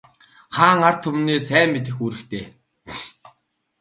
Хаан 0.55 0.79
ард 0.87 0.99
түмнээ 1.03 1.39
сайн 1.47 1.69
мэдэх 1.71 1.97
үүрэгтэй. 2.03 2.45